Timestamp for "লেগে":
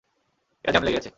0.85-0.95